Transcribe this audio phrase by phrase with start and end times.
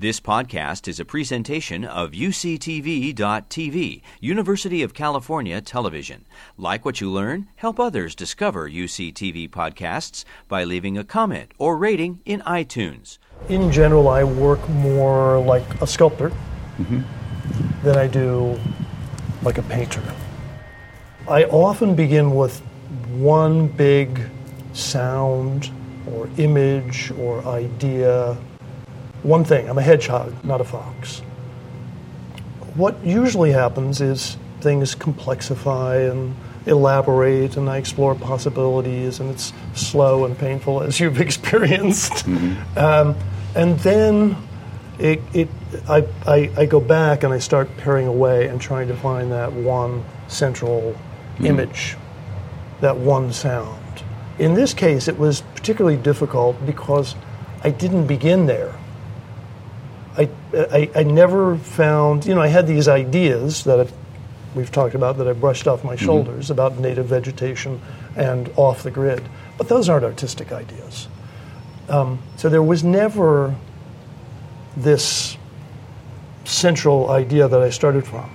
[0.00, 6.24] This podcast is a presentation of UCTV.tv, University of California Television.
[6.56, 12.20] Like what you learn, help others discover UCTV podcasts by leaving a comment or rating
[12.24, 13.18] in iTunes.
[13.48, 16.30] In general, I work more like a sculptor
[16.78, 17.00] mm-hmm.
[17.82, 18.56] than I do
[19.42, 20.00] like a painter.
[21.26, 22.60] I often begin with
[23.16, 24.20] one big
[24.74, 25.72] sound
[26.06, 28.38] or image or idea.
[29.22, 31.20] One thing, I'm a hedgehog, not a fox.
[32.74, 36.36] What usually happens is things complexify and
[36.66, 42.26] elaborate, and I explore possibilities, and it's slow and painful as you've experienced.
[42.76, 43.16] Um,
[43.54, 44.36] and then
[44.98, 45.48] it, it,
[45.88, 49.52] I, I, I go back and I start paring away and trying to find that
[49.52, 50.96] one central
[51.40, 51.96] image,
[52.80, 53.82] that one sound.
[54.38, 57.16] In this case, it was particularly difficult because
[57.64, 58.74] I didn't begin there.
[60.58, 63.92] I, I, I never found, you know, I had these ideas that I've,
[64.54, 67.80] we've talked about that I brushed off my shoulders about native vegetation
[68.16, 69.22] and off the grid,
[69.56, 71.08] but those aren't artistic ideas.
[71.88, 73.54] Um, so there was never
[74.76, 75.36] this
[76.44, 78.30] central idea that I started from.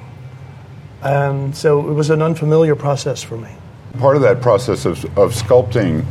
[1.02, 3.50] And so it was an unfamiliar process for me.
[4.00, 6.06] Part of that process of, of sculpting,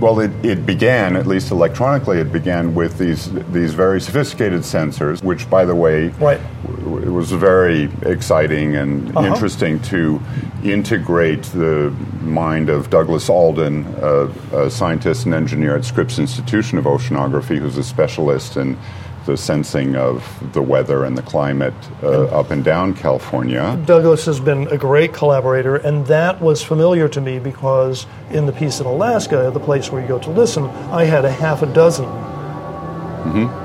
[0.00, 5.22] well, it, it began, at least electronically, it began with these, these very sophisticated sensors,
[5.22, 6.40] which, by the way, Right.
[6.66, 9.26] w- it was very exciting and Uh-huh.
[9.26, 10.20] interesting to
[10.64, 16.84] integrate the mind of Douglas Alden, a, a scientist and engineer at Scripps Institution of
[16.84, 18.76] Oceanography, who's a specialist in
[19.26, 23.80] the sensing of the weather and the climate uh, up and down California.
[23.86, 28.52] Douglas has been a great collaborator, and that was familiar to me because in the
[28.52, 31.66] piece in Alaska, the place where you go to listen, I had a half a
[31.66, 32.06] dozen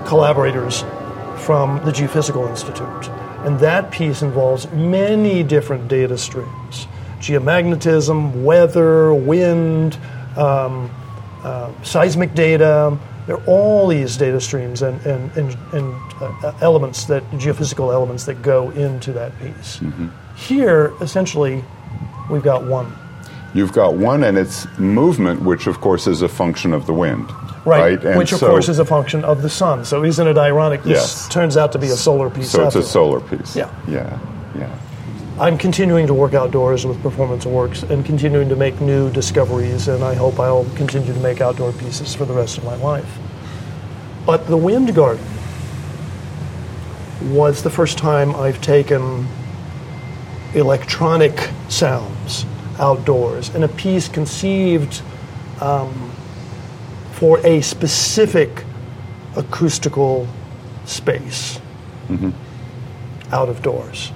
[0.06, 0.82] collaborators
[1.38, 3.10] from the Geophysical Institute.
[3.46, 6.88] And that piece involves many different data streams
[7.20, 9.98] geomagnetism, weather, wind,
[10.38, 10.92] um,
[11.44, 12.98] uh, seismic data.
[13.28, 18.26] There are all these data streams and, and, and, and uh, elements that geophysical elements
[18.26, 19.80] that go into that piece.
[20.36, 21.64] Here, essentially,
[22.30, 22.94] we've got one.
[23.54, 27.32] You've got one, and it's movement, which of course is a function of the wind.
[27.66, 29.86] Right, And which of so- course is a function of the sun.
[29.86, 30.84] So isn't it ironic?
[30.84, 31.28] This Yes.
[31.30, 32.52] turns out to be a solar piece.
[32.52, 33.56] So it's a solar piece.
[33.56, 33.70] Yeah.
[33.88, 34.20] Yeah.
[34.56, 34.70] Yeah.
[35.38, 40.02] I'm continuing to work outdoors with Performance Works and continuing to make new discoveries, and
[40.02, 43.18] I hope I'll continue to make outdoor pieces for the rest of my life.
[44.26, 45.26] But the Wind Garden
[47.24, 49.28] was the first time I've taken
[50.54, 52.46] electronic sounds
[52.80, 55.02] outdoors and a piece conceived
[55.60, 56.14] um,
[57.12, 58.64] for a specific
[59.36, 60.30] acoustical
[60.86, 61.60] space
[63.34, 64.14] out of doors.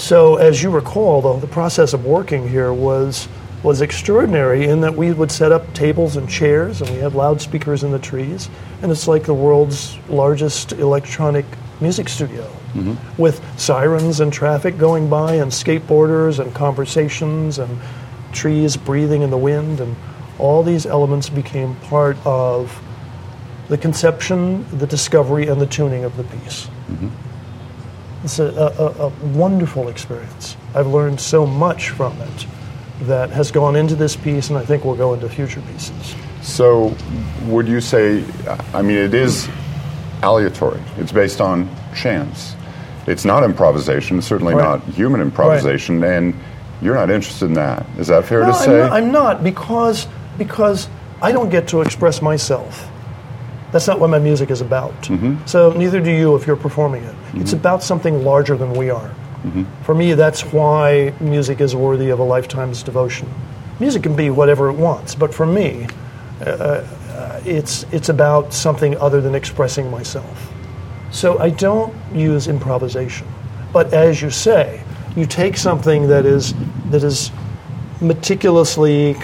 [0.00, 3.28] So, as you recall, though, the process of working here was
[3.62, 7.84] was extraordinary in that we would set up tables and chairs, and we had loudspeakers
[7.84, 8.48] in the trees,
[8.80, 11.44] and it's like the world's largest electronic
[11.82, 12.94] music studio, mm-hmm.
[13.22, 17.78] with sirens and traffic going by, and skateboarders and conversations, and
[18.32, 19.94] trees breathing in the wind, and
[20.38, 22.82] all these elements became part of
[23.68, 26.68] the conception, the discovery, and the tuning of the piece.
[26.88, 27.29] Mm-hmm.
[28.24, 30.56] It's a, a, a wonderful experience.
[30.74, 32.46] I've learned so much from it
[33.02, 36.14] that has gone into this piece, and I think will go into future pieces.
[36.42, 36.94] So,
[37.46, 38.24] would you say?
[38.74, 39.48] I mean, it is
[40.22, 40.80] aleatory.
[40.98, 42.54] It's based on chance.
[43.06, 44.20] It's not improvisation.
[44.20, 44.64] Certainly Right.
[44.64, 46.34] not human improvisation, and
[46.82, 47.86] you're not interested in that.
[47.98, 48.78] Is that fair No, to I'm say?
[48.78, 50.06] not, I'm not because
[50.36, 50.88] because
[51.22, 52.86] I don't get to express myself.
[53.72, 54.92] That's not what my music is about.
[55.46, 57.14] So neither do you if you're performing it.
[57.34, 59.10] It's about something larger than we are.
[59.84, 63.28] For me, that's why music is worthy of a lifetime's devotion.
[63.78, 65.86] Music can be whatever it wants, but for me,
[66.44, 70.52] uh, uh, it's it's about something other than expressing myself.
[71.10, 73.26] So I don't use improvisation.
[73.72, 74.82] But as you say,
[75.16, 76.54] you take something that is
[76.90, 77.30] that is
[78.00, 79.14] meticulously,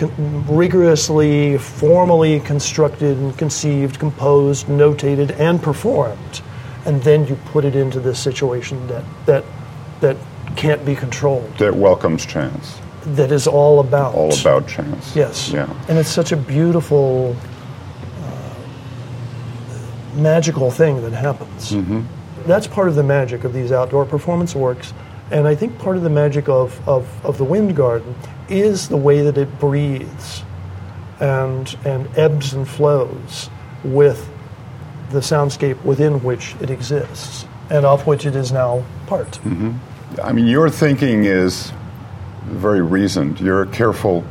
[0.49, 6.43] rigorously, formally constructed and conceived, composed, notated, and performed,
[6.85, 9.45] and then you put it into this situation that that
[10.01, 10.17] that
[10.57, 11.51] can't be controlled.
[11.59, 12.79] that welcomes chance.
[13.05, 15.15] That is all about All about chance.
[15.15, 15.51] Yes.
[15.51, 15.69] Yeah.
[15.89, 17.37] And it's such a beautiful,
[18.23, 18.55] uh,
[20.17, 21.75] magical thing that happens.
[22.47, 24.93] That's part of the magic of these outdoor performance works.
[25.31, 28.15] And I think part of the magic of, of, of the Wind Garden
[28.49, 30.45] is the way that it breathes
[31.21, 33.51] and, and ebbs and flows
[33.83, 34.29] with
[35.11, 39.33] the soundscape within which it exists and of which it is now part.
[39.43, 39.73] Mm-hmm.
[40.23, 41.73] I mean, your thinking is
[42.45, 43.41] very reasoned.
[43.41, 44.25] You're a careful,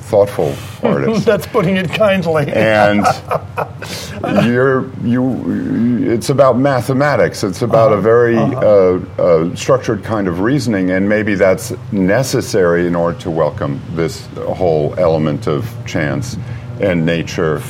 [0.00, 1.24] thoughtful artist.
[1.24, 2.52] That's putting it kindly.
[2.52, 3.04] and
[4.46, 6.10] you're you.
[6.12, 7.42] It's about mathematics.
[7.44, 7.98] It's about Uh-huh.
[7.98, 13.30] a very uh uh, structured kind of reasoning, and maybe that's necessary in order to
[13.30, 14.26] welcome this
[14.56, 16.36] whole element of chance
[16.80, 17.62] and nature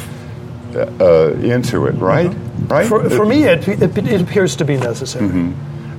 [1.01, 1.93] uh, into it.
[1.93, 2.35] Right?
[2.69, 2.87] Right?
[2.87, 5.53] For, for me, it, it, it appears to be necessary.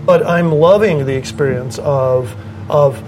[0.06, 2.34] But I'm loving the experience of,
[2.70, 3.02] of,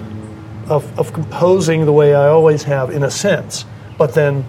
[0.70, 3.66] of, of composing the way I always have, in a sense,
[3.98, 4.44] but then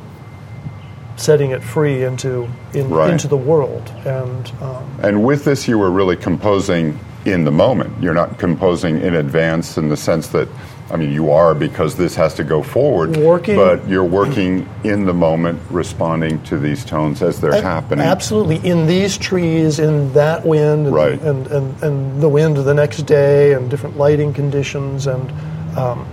[1.21, 3.11] setting it free into, in, Right.
[3.11, 3.93] into the world.
[4.07, 7.93] And um, And with this, you were really composing in the moment.
[8.03, 10.49] You're not composing in advance in the sense that,
[10.91, 13.17] I mean, you are because this has to go forward.
[13.19, 18.07] Working- But you're working in the moment, responding to these tones as they're happening.
[18.07, 18.57] Absolutely.
[18.69, 21.21] In these trees, in that wind, and, Right.
[21.21, 25.07] and, and, and the wind the next day, and different lighting conditions.
[25.07, 25.31] And
[25.77, 26.07] um,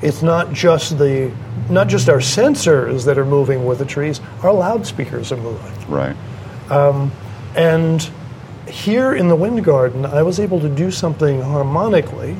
[0.00, 1.32] it's not just the
[1.70, 5.90] not just our sensors that are moving with the trees, our loudspeakers are moving.
[5.90, 6.16] Right.
[7.56, 8.08] And
[8.68, 12.36] here in the wind garden, I was able to do something harmonically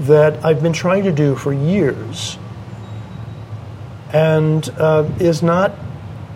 [0.00, 2.38] that I've been trying to do for years
[4.12, 5.74] and uh, is not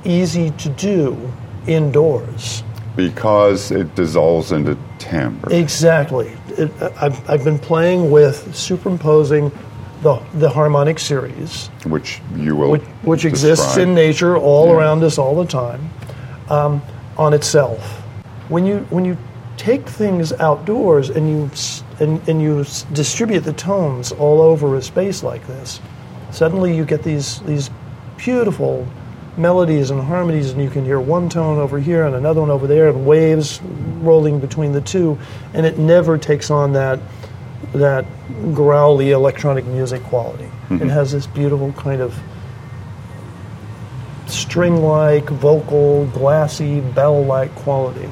[0.04, 1.32] easy to do
[1.66, 2.62] indoors.
[2.96, 5.52] Because it dissolves into timbre.
[5.52, 6.36] Exactly.
[6.48, 9.52] It, I've, I've been playing with superimposing
[10.02, 14.74] the, the harmonic series, which you will which, which exists in nature all Yeah.
[14.74, 15.90] around us all the time,
[16.48, 16.82] um,
[17.16, 17.80] on itself.
[18.48, 19.16] When you when you
[19.56, 21.50] take things outdoors and you
[22.00, 25.80] and, and you distribute the tones all over a space like this,
[26.30, 27.68] suddenly you get these these
[28.16, 28.86] beautiful
[29.36, 32.66] melodies and harmonies, and you can hear one tone over here and another one over
[32.66, 33.60] there, and waves
[34.00, 35.18] rolling between the two,
[35.54, 36.98] and it never takes on that
[37.72, 38.04] that
[38.54, 40.44] growly electronic music quality.
[40.44, 40.88] It mm-hmm.
[40.88, 42.18] has this beautiful kind of
[44.26, 48.08] string-like, vocal, glassy, bell-like quality.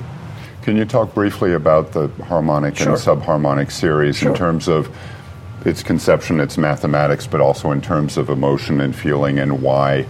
[0.63, 2.93] Can you talk briefly about the harmonic Sure.
[2.93, 4.31] and subharmonic series Sure.
[4.31, 4.89] in terms of
[5.65, 10.07] its conception, its mathematics, but also in terms of emotion and feeling and why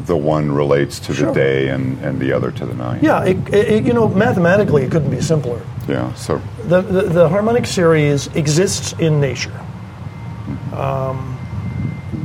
[0.00, 1.28] the one relates to Sure.
[1.28, 3.02] the day and, and the other to the night?
[3.02, 5.60] Yeah, it, it, you know, mathematically, it couldn't be simpler.
[5.88, 9.56] Yeah, so The, the, harmonic series exists in nature.
[10.72, 11.38] Um,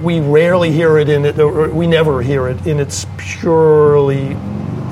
[0.02, 4.36] we rarely hear it in it, we never hear it in its purely,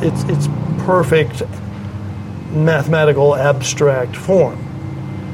[0.01, 0.47] its its
[0.85, 1.41] perfect
[2.51, 4.63] mathematical abstract form.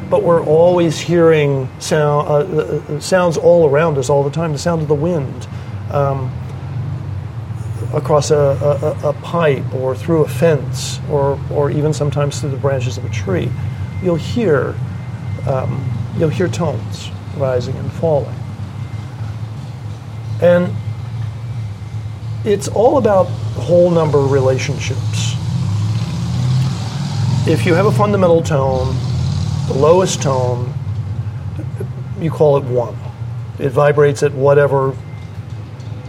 [0.10, 4.54] But we're always hearing sound, uh, uh, uh, sounds all around us all the time.
[4.54, 5.46] The sound of the wind
[5.92, 6.32] um,
[7.94, 8.38] across a,
[9.04, 13.04] a, a pipe or through a fence or, or even sometimes through the branches of
[13.04, 13.52] a tree.
[14.04, 14.76] You'll hear,
[15.48, 18.36] um, you'll hear tones rising and falling.
[20.42, 20.74] And
[22.44, 23.26] it's all about
[23.58, 25.34] whole number relationships.
[27.48, 28.96] If you have a fundamental tone,
[29.68, 30.74] the lowest tone,
[32.20, 32.98] you call it one.
[33.60, 34.92] It vibrates at whatever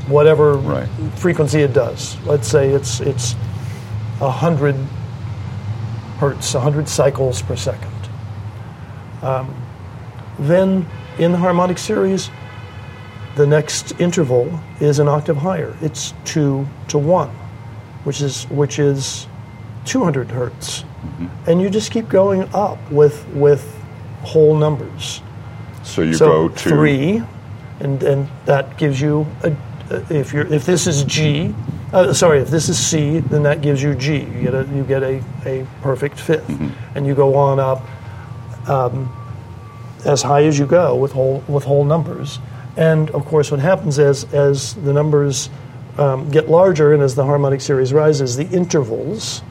[0.09, 0.89] whatever Right.
[1.17, 2.17] frequency it does.
[2.25, 3.35] Let's say it's it's
[4.21, 4.77] a hundred
[6.19, 7.93] hertz, hundred cycles per second.
[9.23, 9.55] Um,
[10.39, 10.87] then
[11.19, 12.31] in the harmonic series,
[13.37, 15.77] the next interval is an octave higher.
[15.81, 17.31] It's two to one,
[18.05, 19.27] which is which is
[19.85, 20.85] 200 hertz,
[21.47, 23.63] and you just keep going up with with
[24.23, 25.23] whole numbers.
[25.83, 27.23] so you so go to three,
[27.81, 29.55] and and that gives you a,
[30.11, 31.55] if you're if this is G,
[31.97, 34.19] uh, sorry, if this is C, then that gives you G.
[34.21, 37.83] You get a you get a, a perfect 5th and you go on up
[38.69, 39.11] um,
[40.05, 42.39] as high as you go with whole with whole numbers.
[42.77, 45.49] And of course, what happens is as the numbers
[45.99, 49.43] um, get larger and as the harmonic series rises, the intervals,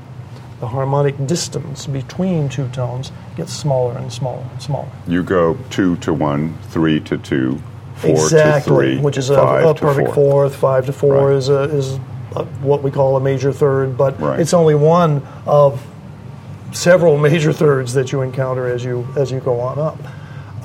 [0.60, 4.90] the harmonic distance between two tones gets smaller and smaller and smaller.
[5.08, 7.60] you go two to one, three to two,
[7.96, 10.16] four exactly, to three, which is a, a perfect four.
[10.16, 10.56] fourth.
[10.56, 11.36] Five to four Right.
[11.38, 12.00] is a, is
[12.36, 14.40] a, what we call a major third, but Right.
[14.40, 15.86] it's only one of
[16.72, 19.98] several major thirds that you encounter as you as you go on up.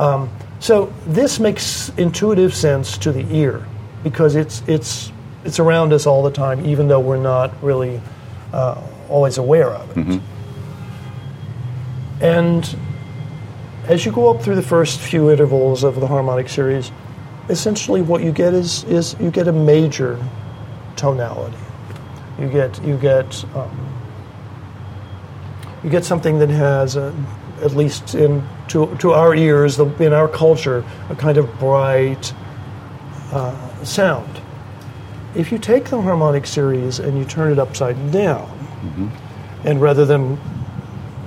[0.00, 3.64] Um, so this makes intuitive sense to the ear
[4.02, 5.12] because it's it's
[5.44, 8.00] it's around us all the time, even though we're not really
[8.52, 10.20] uh, always aware of it.
[12.20, 12.76] And
[13.86, 16.92] as you go up through the first few intervals of the harmonic series,
[17.48, 20.18] essentially what you get is, is you get a major
[21.00, 21.57] tonality.
[22.38, 23.90] You get you get um,
[25.83, 27.14] you get something that has, a,
[27.62, 32.35] at least in to, to our ears, the, in our culture, a kind of bright
[33.33, 34.40] uh, sound.
[35.35, 38.49] If you take the harmonic series and you turn it upside down,
[39.64, 40.38] and rather than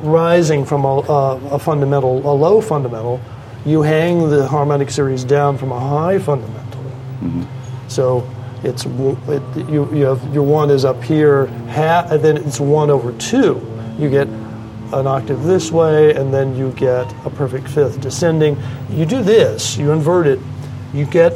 [0.01, 3.19] rising from a, a, a fundamental, a low fundamental,
[3.65, 6.83] you hang the harmonic series down from a high fundamental.
[7.87, 8.27] So
[8.63, 12.89] it's it, you, you have your one is up here, ha- and then it's one
[12.89, 13.61] over two.
[13.97, 18.57] You get an octave this way, and then you get a perfect fifth descending.
[18.89, 20.39] You do this, you invert it,
[20.93, 21.33] you get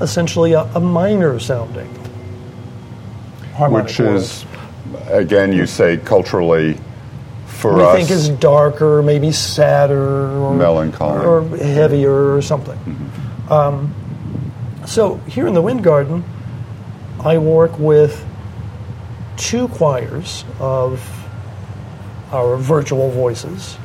[0.00, 1.88] essentially a, a minor sounding
[3.68, 4.44] which is,
[5.06, 6.76] again, you say culturally
[7.46, 7.96] for we us.
[7.96, 11.24] think is darker, maybe sadder, or Melancholy.
[11.24, 12.78] or heavier, or something.
[13.48, 13.94] Um,
[14.86, 16.24] so here in the Wind Garden,
[17.24, 18.22] I work with
[19.38, 21.00] two choirs of
[22.32, 23.78] our virtual voices.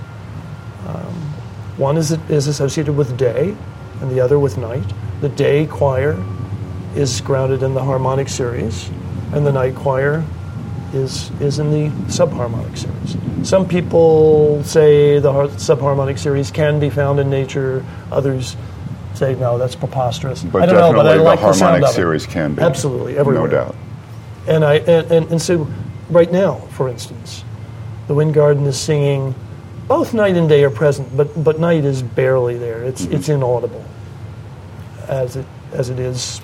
[0.85, 1.13] Um,
[1.77, 3.55] one is is associated with day,
[4.01, 4.83] and the other with night.
[5.21, 6.21] The day choir
[6.95, 8.89] is grounded in the harmonic series,
[9.31, 10.25] and the night choir
[10.93, 13.47] is is in the subharmonic series.
[13.47, 17.85] Some people say the subharmonic series can be found in nature.
[18.11, 18.57] Others
[19.19, 20.43] say no, that's preposterous.
[20.43, 21.93] but I don't know, but I like the sound harmonic of it.
[21.93, 22.61] series can be.
[22.61, 23.47] Absolutely, everywhere.
[23.47, 23.75] No doubt.
[24.47, 25.67] And I and, and, and so
[26.09, 27.43] right now, for instance,
[28.07, 29.35] the Wind Garden is singing.
[29.87, 32.83] Both night and day are present, but but night is barely there.
[32.83, 33.13] It's Mm-hmm.
[33.15, 33.83] it's inaudible,
[35.07, 36.41] as it as it is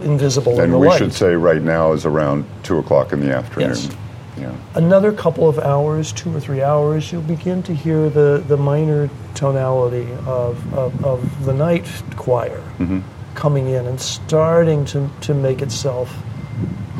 [0.00, 0.98] invisible in And the we light.
[0.98, 3.70] should say right now is around 2 o'clock in the afternoon.
[3.70, 3.88] Yes.
[4.36, 4.54] Yeah.
[4.74, 9.08] Another couple of hours, two or three hours, you'll begin to hear the, the minor
[9.34, 13.00] tonality of, of, of the night choir mm-hmm.
[13.34, 16.10] coming in and starting to, to make itself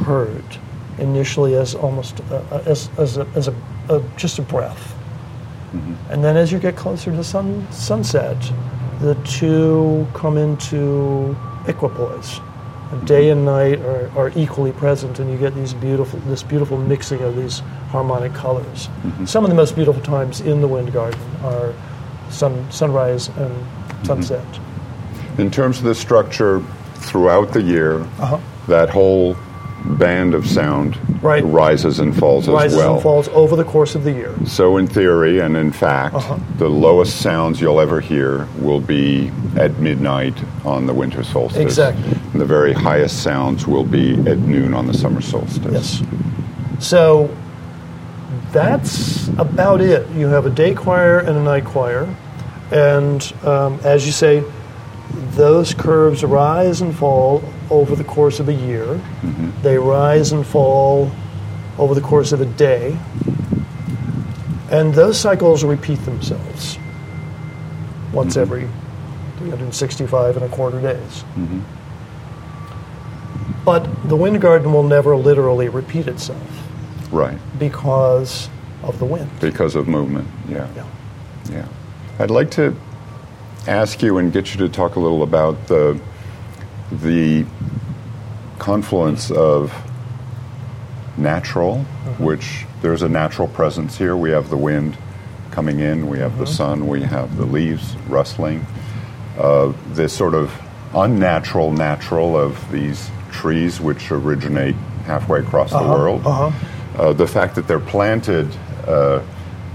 [0.04, 0.44] heard.
[0.98, 3.54] Initially, as almost a, a- as, as, a, as a,
[3.90, 4.94] a, just a breath.
[5.72, 6.12] Mm-hmm.
[6.12, 8.40] And then as you get closer to sun, sunset,
[9.00, 11.36] the two come into
[11.68, 12.40] equipoise.
[12.92, 16.78] And day and night are, are equally present, and you get these beautiful, this beautiful
[16.78, 18.88] mixing of these harmonic colors.
[19.24, 21.74] Some of the most beautiful times in the Wind Garden are
[22.30, 23.52] sun, sunrise and
[24.06, 24.44] sunset.
[25.38, 26.62] In terms of the structure
[26.96, 28.38] throughout the year, Uh-huh.
[28.68, 29.36] that whole
[29.86, 31.44] band of sound Right.
[31.44, 32.88] rises and falls Rises as well.
[32.94, 34.32] Rises and falls over the course of the year.
[34.44, 36.36] So, in theory and in fact, Uh-huh.
[36.58, 41.60] the lowest sounds you'll ever hear will be at midnight on the winter solstice.
[41.62, 42.16] Exactly.
[42.32, 45.72] And the very highest sounds will be at noon on the summer solstice.
[45.72, 46.02] Yes.
[46.78, 47.30] So
[48.52, 50.06] that's about it.
[50.16, 52.08] You have a day choir and a night choir,
[52.70, 54.42] and um, as you say,
[55.36, 58.84] those curves rise and fall over the course of a year.
[58.84, 59.62] Mm-hmm.
[59.62, 61.10] They rise and fall
[61.78, 62.98] over the course of a day,
[64.70, 66.78] and those cycles repeat themselves
[68.12, 68.40] once mm-hmm.
[68.40, 68.68] every
[69.38, 71.24] 365 and a quarter days.
[71.34, 71.60] Mm-hmm.
[73.64, 76.40] But the wind garden will never literally repeat itself
[77.10, 77.36] Right.
[77.58, 78.48] because
[78.82, 79.28] of the wind.
[79.40, 80.28] Because of movement.
[80.48, 80.68] Yeah.
[80.74, 80.86] Yeah.
[81.50, 81.68] Yeah.
[82.18, 82.76] I'd like to
[83.66, 86.00] ask you and get you to talk a little about the
[86.90, 87.44] the
[88.58, 89.72] confluence of
[91.16, 91.78] natural,
[92.18, 94.16] which there's a natural presence here.
[94.16, 94.96] We have the wind
[95.50, 98.66] coming in, we have the sun, we have the leaves rustling.
[99.38, 100.52] Uh, this sort of
[100.94, 104.74] unnatural natural of these trees which originate
[105.04, 106.22] halfway across the world.
[106.26, 108.48] Uh, the fact that they're planted
[108.86, 109.22] uh,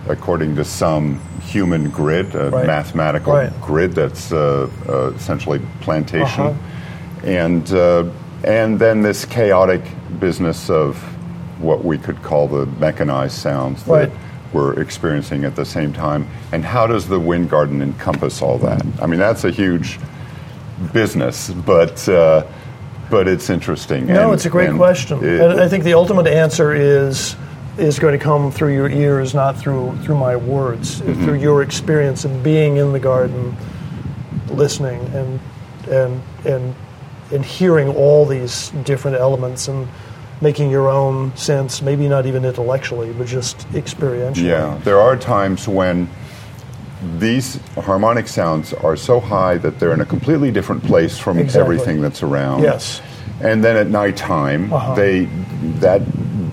[0.07, 2.65] according to some human grid, a Right.
[2.65, 3.61] mathematical Right.
[3.61, 6.53] grid that's uh, uh, essentially plantation, Uh-huh.
[7.23, 8.05] And uh,
[8.43, 9.81] and then this chaotic
[10.19, 10.97] business of
[11.61, 14.11] what we could call the mechanized sounds that Right.
[14.51, 16.27] we're experiencing at the same time.
[16.51, 18.83] And how does the wind garden encompass all that?
[19.01, 19.99] I mean, that's a huge
[20.93, 22.43] business, but uh,
[23.11, 24.07] but it's interesting.
[24.07, 27.35] No, And- it's a great and question, it- and I think the ultimate answer is
[27.77, 31.23] is going to come through your ears, not through through my words, Mm-hmm.
[31.25, 33.55] through your experience of being in the garden,
[34.49, 35.39] listening and
[35.89, 36.75] and and
[37.33, 39.87] and hearing all these different elements and
[40.41, 44.43] making your own sense, maybe not even intellectually, but just experientially.
[44.49, 46.09] Yeah, there are times when
[47.17, 51.61] these harmonic sounds are so high that they're in a completely different place from Exactly.
[51.75, 52.63] everything that's around.
[52.63, 53.01] Yes.
[53.39, 54.93] And then at nighttime, Uh-huh.
[54.95, 55.25] they
[55.79, 56.01] that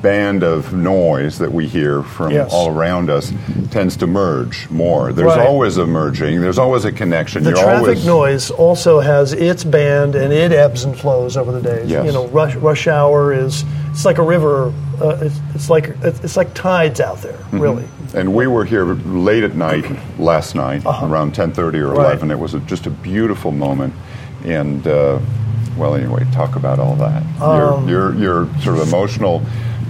[0.03, 2.51] band of noise that we hear from Yes.
[2.53, 3.33] all around us
[3.71, 5.13] tends to merge more.
[5.13, 5.47] There's Right.
[5.47, 6.41] always a merging.
[6.41, 7.43] There's always a connection.
[7.45, 11.53] The You're traffic always, noise also has its band and it ebbs and flows over
[11.53, 11.91] the days.
[11.91, 12.07] Yes.
[12.07, 16.19] You know, rush, rush hour is it's like a river uh, it's, it's like it's,
[16.25, 17.85] it's like tides out there, really.
[18.15, 19.85] And we were here late at night
[20.19, 21.97] last night, around 10:30 or Uh-huh.
[22.03, 22.07] Right.
[22.15, 22.31] 11.
[22.33, 23.95] It was a, just a beautiful moment,
[24.45, 25.19] and uh,
[25.77, 27.23] well, anyway, talk about all that.
[27.41, 29.41] Um, your, your your sort of emotional,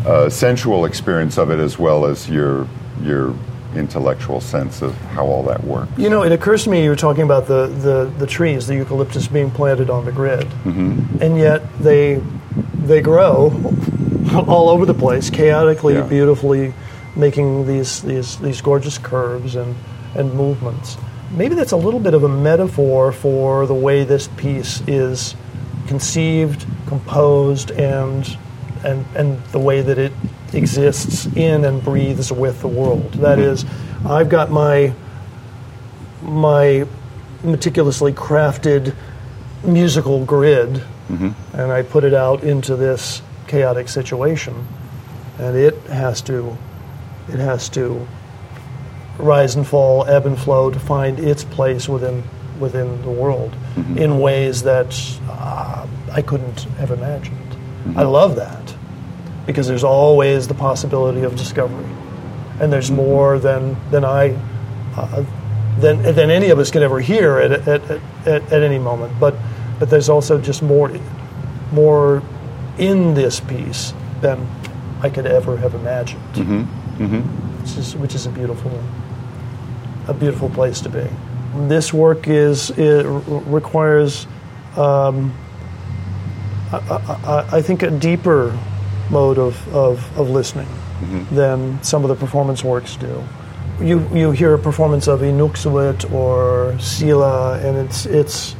[0.06, 2.66] uh, sensual experience of it, as well as your
[3.02, 3.34] your
[3.74, 5.90] intellectual sense of how all that works.
[5.98, 8.74] You know, it occurs to me you were talking about the, the, the trees, the
[8.74, 11.22] eucalyptus being planted on the grid, mm-hmm.
[11.22, 12.20] and yet they
[12.74, 13.52] they grow
[14.48, 16.02] all over the place, chaotically, Yeah.
[16.02, 16.72] beautifully,
[17.16, 19.74] making these these these gorgeous curves and
[20.14, 20.96] and movements.
[21.30, 25.34] Maybe that's a little bit of a metaphor for the way this piece is
[25.86, 28.24] conceived, composed, and
[28.84, 30.12] and and the way that it
[30.52, 33.12] exists in and breathes with the world.
[33.14, 33.64] That is,
[34.06, 34.92] I've got my
[36.22, 36.86] my
[37.44, 38.94] meticulously crafted
[39.64, 40.82] musical grid,
[41.52, 44.66] and I put it out into this chaotic situation,
[45.38, 46.56] and it has to
[47.28, 48.06] it has to
[49.18, 52.22] rise and fall, ebb and flow to find its place within
[52.60, 53.54] within the world
[53.96, 54.94] in ways that
[55.28, 57.47] uh, I couldn't have imagined.
[57.96, 58.74] I love that
[59.46, 61.88] because there's always the possibility of discovery,
[62.60, 64.36] and there's more than than I
[64.96, 65.24] uh,
[65.78, 69.18] than than any of us can ever hear at at, at, at, at any moment.
[69.18, 69.34] But
[69.78, 70.90] but there's also just more
[71.72, 72.22] more
[72.78, 74.46] in this piece than
[75.02, 76.22] I could ever have imagined.
[77.62, 78.72] Which is which is a beautiful
[80.08, 81.06] a beautiful place to be.
[81.68, 84.26] This work is it requires
[84.76, 85.32] um,
[86.72, 88.58] I, I, I think a deeper
[89.10, 90.68] mode of, of, of listening
[91.30, 93.24] than some of the performance works do.
[93.80, 98.56] You you hear a performance of Inuksuit or Sila, and it's it's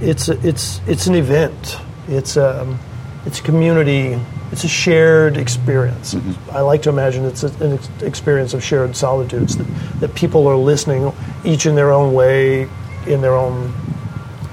[0.00, 1.78] it's it's it's an event.
[2.08, 2.80] It's um,
[3.24, 4.20] it's a community.
[4.50, 6.16] It's a shared experience.
[6.50, 9.66] I like to imagine it's a, an ex- experience of shared solitudes that,
[10.00, 11.12] that people are listening,
[11.44, 12.68] each in their own way,
[13.06, 13.72] in their own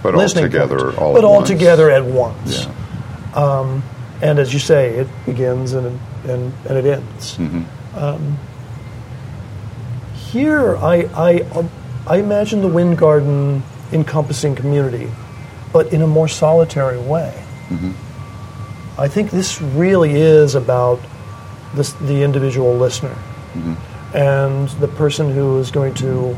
[0.03, 1.47] But all together, point, all but at all once.
[1.49, 2.65] together at once.
[2.65, 3.81] Yeah.
[4.21, 7.37] And as you say, it begins and and, and it ends.
[7.37, 7.97] Mm-hmm.
[7.97, 8.37] Um,
[10.31, 11.69] here, I, I
[12.07, 15.11] I imagine the wind garden encompassing community,
[15.73, 17.33] but in a more solitary way.
[17.69, 17.91] Mm-hmm.
[18.99, 20.99] I think this really is about
[21.75, 23.15] this, the individual listener
[23.53, 24.17] Mm-hmm.
[24.17, 26.35] and the person who is going to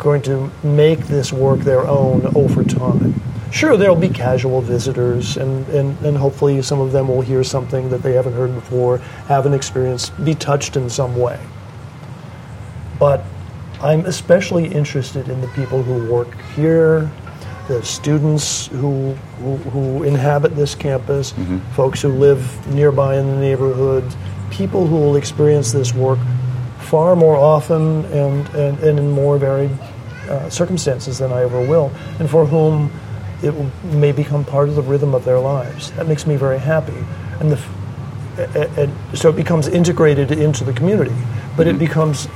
[0.00, 3.14] going to make this work their own over time.
[3.52, 7.90] Sure, there'll be casual visitors, and, and, and hopefully some of them will hear something
[7.90, 11.38] that they haven't heard before, have an experience, be touched in some way.
[12.98, 13.24] But
[13.80, 17.10] I'm especially interested in the people who work here,
[17.68, 21.58] the students who, who, who inhabit this campus, mm-hmm.
[21.72, 24.04] folks who live nearby in the neighborhood,
[24.50, 26.18] people who will experience this work
[26.78, 29.70] far more often and, and, and in more varied
[30.30, 32.90] uh, circumstances than I ever will, and for whom
[33.42, 35.90] it will, may become part of the rhythm of their lives.
[35.92, 36.94] That makes me very happy.
[37.40, 37.70] And, the, f-
[38.38, 41.14] a- a- and so it becomes integrated into the community,
[41.56, 42.28] but it becomes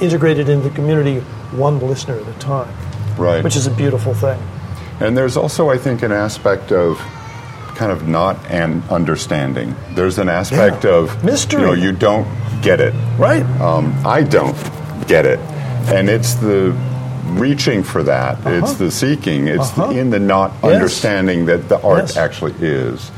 [0.00, 1.20] integrated into the community
[1.56, 2.74] one listener at a time,
[3.18, 3.44] Right.
[3.44, 4.40] which is a beautiful thing.
[5.00, 6.98] And there's also, I think, an aspect of
[7.76, 9.74] kind of not an understanding.
[9.94, 10.90] There's an aspect Yeah.
[10.96, 11.60] of Mystery.
[11.60, 12.26] You know, you don't
[12.62, 12.94] get it.
[13.18, 13.44] Right?
[13.60, 14.56] Um, I don't
[15.06, 15.38] get it,
[15.92, 16.74] and it's the
[17.24, 18.38] reaching for that.
[18.46, 19.46] It's the seeking.
[19.48, 19.92] It's Uh-huh.
[19.92, 20.72] the, in the not Yes.
[20.74, 22.16] understanding that the art Yes.
[22.16, 23.10] actually is.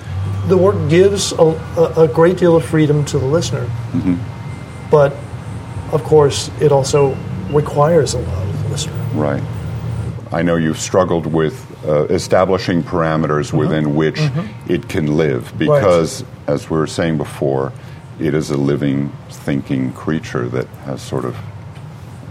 [0.48, 1.56] the work gives a,
[1.96, 3.66] a, great deal of freedom to the listener,
[4.90, 5.14] but
[5.92, 7.16] of course, it also
[7.50, 8.92] requires a lot of the listener.
[9.14, 9.42] Right.
[10.32, 11.54] I know you've struggled with
[11.86, 13.56] uh, establishing parameters Mm-hmm.
[13.56, 14.20] within which
[14.68, 17.72] it can live because, as we were saying before,
[18.18, 21.36] it is a living, thinking creature that has sort of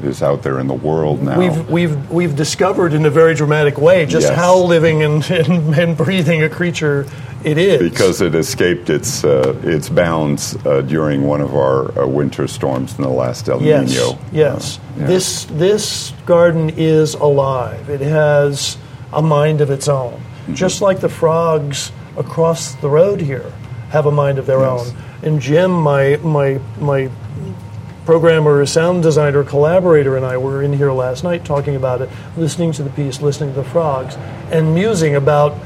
[0.02, 1.38] is out there in the world now.
[1.40, 4.36] We've, we've, we've discovered in a very dramatic way just Yes.
[4.36, 7.06] how living and, and, and breathing a creature
[7.44, 7.90] it is.
[7.92, 12.96] because it escaped its uh, its bounds uh, during one of our uh, winter storms
[12.98, 14.18] in the last El yes, Nino.
[14.32, 14.78] yes.
[14.78, 15.08] Uh, yeah.
[15.08, 17.90] This, this garden is alive.
[17.90, 18.78] It has
[19.12, 20.14] a mind of its own.
[20.14, 20.54] Mm-hmm.
[20.54, 23.52] Just like the frogs across the road here
[23.90, 24.90] have a mind of their Yes.
[24.92, 24.98] own.
[25.22, 27.10] And Jim, my, my, my
[28.06, 32.72] programmer, sound designer, collaborator, and I were in here last night talking about it, listening
[32.74, 34.16] to the piece, listening to the frogs,
[34.52, 35.58] and musing about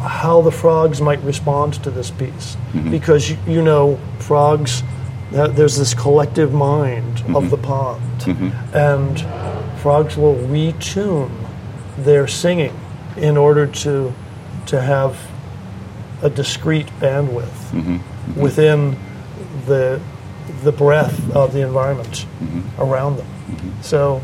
[0.00, 2.56] how the frogs might respond to this piece.
[2.90, 4.82] Because, you, you know, frogs,
[5.34, 8.02] uh, there's this collective mind of the pond,
[8.74, 9.20] and
[9.80, 11.30] frogs will retune
[11.98, 12.78] their singing
[13.16, 14.12] in order to,
[14.66, 15.18] to have
[16.22, 18.40] a discrete bandwidth Mm-hmm.
[18.40, 18.96] within
[19.66, 20.00] the
[20.62, 22.82] the breadth of the environment Mm-hmm.
[22.82, 23.26] around them.
[23.82, 24.20] So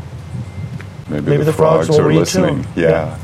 [1.09, 2.65] Maybe, Maybe the, the frogs frogs, will are listening.
[2.75, 2.89] Yeah.
[2.89, 3.17] Yeah.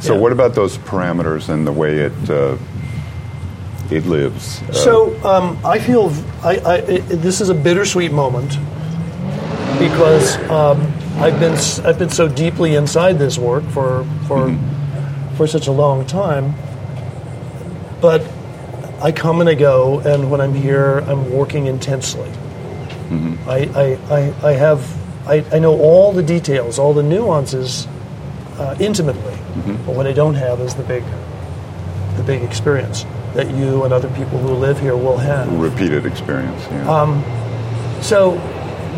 [0.00, 0.20] So Yeah.
[0.20, 2.56] what about those parameters and the way it uh,
[3.90, 4.62] it lives?
[4.62, 6.12] Uh, So um, I feel
[6.42, 8.58] I, I, it, this is a bittersweet moment
[9.78, 10.80] because um,
[11.18, 14.54] I've been I've been so deeply inside this work for for
[15.36, 16.54] for such a long time,
[18.00, 18.22] but
[19.00, 22.30] I come and I go, and when I'm here, I'm working intensely.
[23.48, 24.80] I, I, I, I have
[25.26, 27.86] I, I know all the details, all the nuances
[28.58, 29.36] uh, intimately,
[29.86, 31.04] but what I don't have is the big
[32.16, 35.50] the big experience that you and other people who live here will have.
[35.58, 36.62] repeated experience.
[36.70, 36.90] Yeah.
[36.90, 37.22] Um,
[38.02, 38.32] So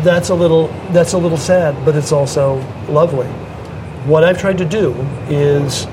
[0.03, 2.55] that's a little that's a little sad, but it's also
[2.89, 3.27] lovely.
[4.07, 4.93] What I've tried to do
[5.29, 5.87] is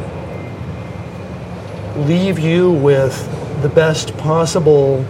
[2.09, 3.15] leave you with
[3.63, 5.05] the best possible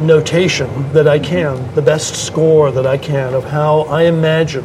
[0.00, 4.64] notation that I can, the best score that I can of how I imagine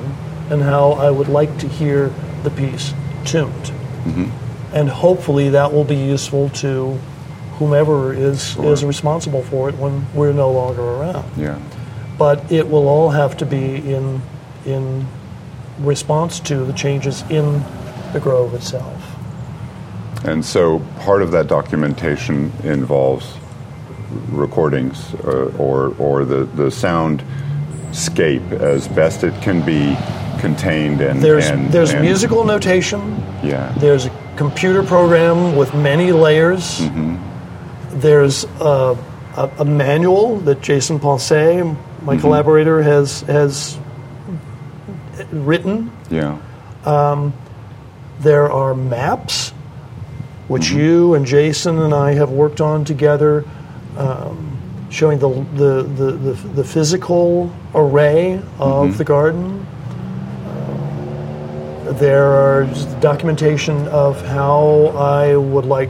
[0.50, 2.14] and how I would like to hear
[2.44, 2.94] the piece
[3.26, 3.54] tuned.
[3.54, 4.76] Mm-hmm.
[4.76, 7.00] And hopefully that will be useful to
[7.54, 11.60] whomever is, is responsible for it when we're no longer around yeah.
[12.18, 14.22] but it will all have to be in
[14.66, 15.06] in
[15.80, 17.64] response to the changes in
[18.14, 19.16] the grove itself.
[20.26, 23.38] And so part of that documentation involves
[24.32, 29.96] recordings uh, or, or the, the soundscape as best it can be
[30.42, 33.18] contained and There's and, there's and- musical notation.
[33.44, 33.74] Yeah.
[33.80, 36.80] There's a computer program with many layers.
[36.80, 37.18] mm-hmm.
[38.00, 38.98] There's a,
[39.36, 43.78] a, a manual that Jason Ponce, my collaborator, has has
[45.32, 45.92] written.
[46.10, 46.40] Yeah.
[46.86, 47.34] um,
[48.20, 49.50] There are maps,
[50.48, 53.44] which you and Jason and I have worked on together,
[53.98, 54.58] um,
[54.90, 59.66] showing the, the, the, the, the physical array of the garden.
[60.46, 62.66] Uh, there are
[63.00, 65.90] documentation of how I would like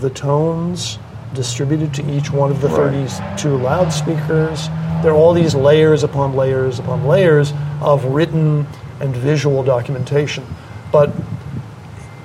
[0.00, 0.98] the tones
[1.34, 3.08] distributed to each one of the Right.
[3.08, 4.68] 32 loudspeakers.
[5.02, 8.66] There are all these layers upon layers upon layers of written
[9.00, 10.44] and visual documentation.
[10.92, 11.10] But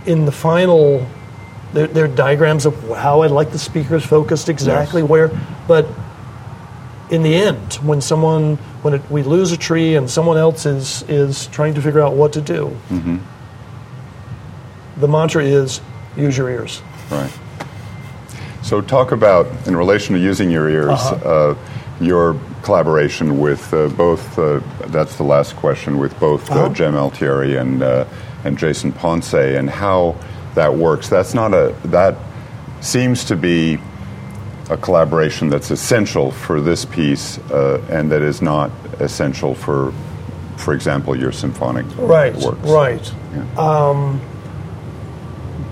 [0.06, 1.06] in the final,
[1.73, 5.10] there, there are diagrams of how I'd like the speakers focused exactly Yes.
[5.10, 5.32] where.
[5.67, 5.86] But
[7.10, 11.03] in the end, when someone, when it, we lose a tree and someone else is
[11.08, 12.75] is trying to figure out what to do,
[14.97, 15.82] the mantra is
[16.15, 16.82] use your ears.
[17.12, 17.32] Right.
[18.63, 21.30] So, talk about, in relation to using your ears, Uh-huh.
[21.30, 21.56] uh
[21.99, 26.69] your collaboration with uh, both, uh, that's the last question, with both uh Uh-huh.
[26.73, 28.06] Jem Altieri and, uh,
[28.43, 30.15] and Jason Ponce, and how
[30.58, 31.08] that works.
[31.08, 32.15] That's not a, that
[32.82, 33.78] seems to be
[34.70, 39.93] a collaboration that's essential for this piece uh, and that is not essential for,
[40.58, 42.60] for example, your symphonic Right, works.
[42.70, 43.13] right.
[43.34, 44.20] Yeah.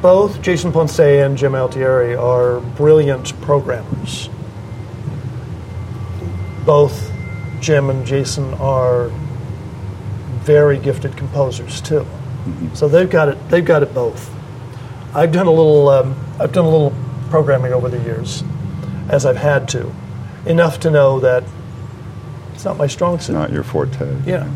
[0.02, 4.30] Both Jason Ponce and Jem Altieri are brilliant programmers.
[6.64, 7.12] Both
[7.60, 9.10] Jim and Jason are
[10.44, 12.06] very gifted composers too.
[12.76, 13.50] So they've got it.
[13.50, 14.30] They've got it both.
[15.16, 15.90] I've done a little.
[15.90, 16.94] Um, I've done a little
[17.30, 18.44] programming over the years,
[19.10, 19.92] as I've had to,
[20.46, 21.44] enough to know that
[22.54, 23.34] it's not my strong suit.
[23.34, 24.22] Not your forte.
[24.26, 24.50] Yeah.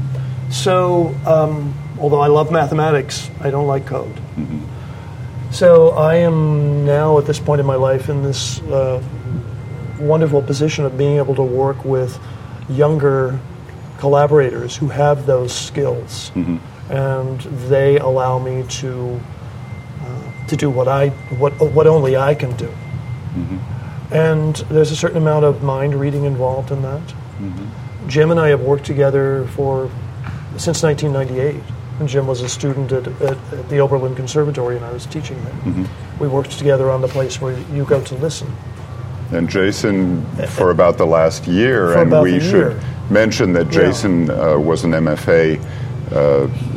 [0.52, 4.19] So, um, although I love mathematics, I don't like code.
[5.52, 9.02] So I am now at this point in my life in this uh,
[10.00, 12.19] wonderful position of being able to work with
[12.69, 13.39] younger
[13.98, 16.32] collaborators who have those skills,
[16.89, 19.19] and they allow me to
[20.48, 22.67] to do what I what what only I can do.
[22.67, 24.13] Mm-hmm.
[24.13, 27.02] And there's a certain amount of mind reading involved in that.
[27.02, 28.08] Mm-hmm.
[28.08, 29.89] Jim and I have worked together for
[30.58, 31.62] since 1998.
[32.00, 35.43] And Jim was a student at, at, at the Oberlin Conservatory, and I was teaching
[35.43, 35.54] there.
[35.54, 36.19] Mm-hmm.
[36.19, 38.50] We worked together on the place where you go to listen.
[39.32, 43.72] And Jason, for about the last year, and we the should mention that Yeah.
[43.72, 45.62] Jason uh, was an MFA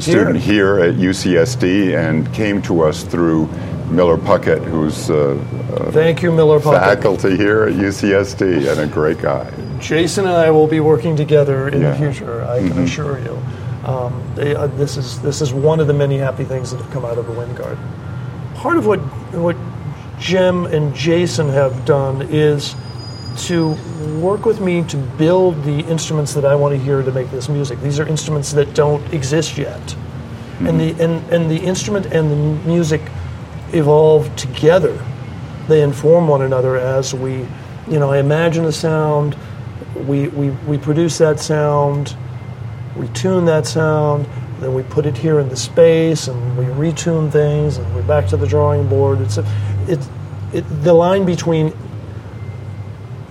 [0.00, 3.46] student here at UCSD and came to us through
[3.90, 5.36] Miller Puckette, who's uh,
[5.90, 6.80] Thank you, Miller Puckette.
[6.96, 9.50] faculty here at UCSD and a great guy.
[9.80, 11.90] Jason and I will be working together in Yeah.
[11.92, 12.44] the future.
[12.44, 13.38] I can assure you.
[13.84, 16.90] Um, they, uh, this is this is one of the many happy things that have
[16.92, 17.82] come out of the Wind Garden.
[18.54, 19.00] Part of what
[19.34, 19.56] what
[20.20, 22.76] Jim and Jason have done is
[23.48, 23.74] to
[24.20, 27.48] work with me to build the instruments that I want to hear to make this
[27.48, 27.80] music.
[27.80, 29.96] These are instruments that don't exist yet,
[30.60, 33.00] and the and, and the instrument and the music
[33.72, 34.98] evolve together.
[35.68, 37.46] They inform one another as we,
[37.88, 39.36] you know, I imagine a sound,
[40.06, 42.16] we, we, we produce that sound,
[42.96, 44.26] we tune that sound,
[44.60, 48.26] then we put it here in the space and we retune things and we're back
[48.28, 49.20] to the drawing board.
[49.20, 49.44] It's, a,
[49.88, 50.06] it,
[50.52, 51.72] it, the line between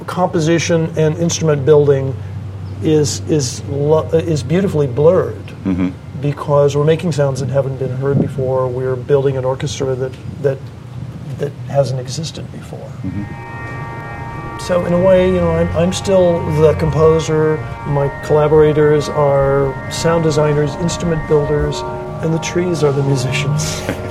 [0.07, 2.15] composition and instrument building
[2.83, 5.89] is, is, lo- is beautifully blurred Mm-hmm.
[6.21, 8.67] because we're making sounds that haven't been heard before.
[8.67, 10.11] We're building an orchestra that,
[10.41, 10.57] that,
[11.37, 12.91] that hasn't existed before.
[14.59, 17.57] So in a way, you know, I'm, I'm still the composer.
[17.87, 21.79] My collaborators are sound designers, instrument builders,
[22.23, 23.63] and the trees are the musicians.